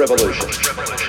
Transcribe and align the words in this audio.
Revolution. 0.00 0.99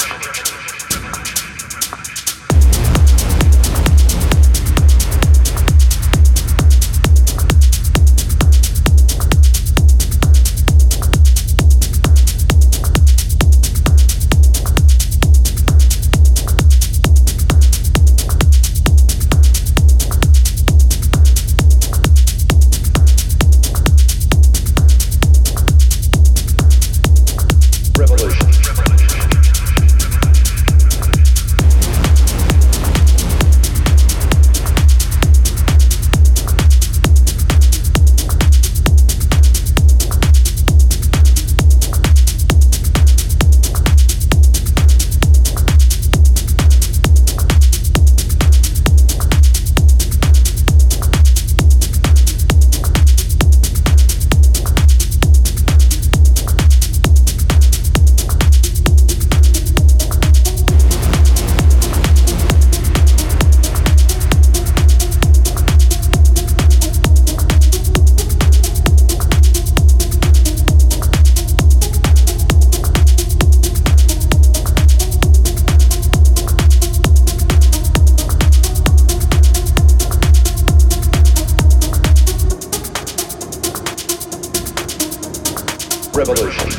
Revolution. 86.21 86.70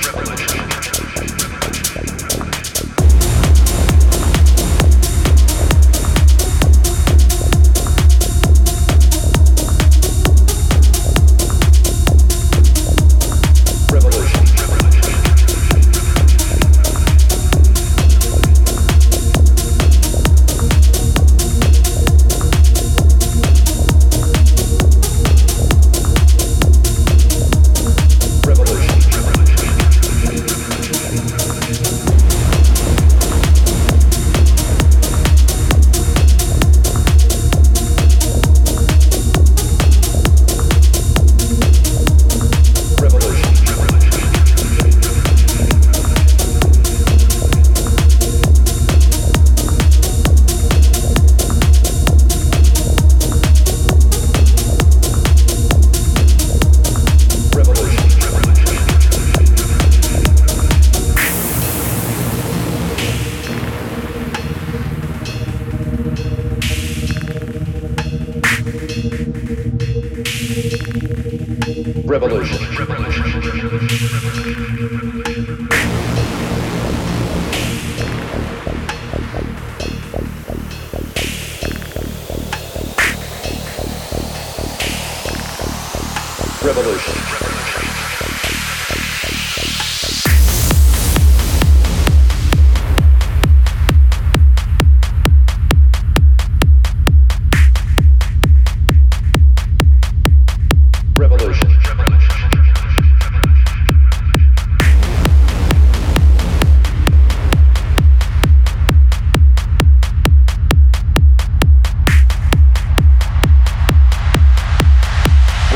Revolution. 86.65 87.52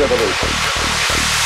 Revolution. 0.09 1.36